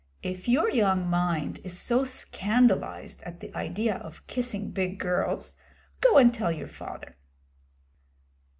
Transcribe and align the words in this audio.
If 0.23 0.47
your 0.47 0.67
young 0.71 1.07
mind 1.07 1.59
is 1.63 1.77
so 1.79 2.03
scandalised 2.05 3.21
at 3.21 3.39
the 3.39 3.53
idea 3.55 3.97
of 3.97 4.25
kissing 4.25 4.71
big 4.71 4.97
girls, 4.97 5.57
go 5.99 6.17
and 6.17 6.33
tell 6.33 6.51
your 6.51 6.65
father.' 6.65 7.15